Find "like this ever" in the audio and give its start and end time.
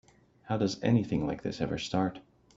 1.27-1.77